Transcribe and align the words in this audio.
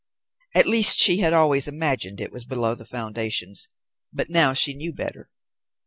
At 0.55 0.65
least 0.65 0.97
she 0.99 1.19
had 1.19 1.31
always 1.31 1.67
imagined 1.67 2.19
it 2.19 2.31
was 2.31 2.43
below 2.43 2.73
the 2.73 2.85
foundations, 2.85 3.67
but 4.11 4.31
now 4.31 4.51
she 4.51 4.73
knew 4.73 4.91
better. 4.93 5.29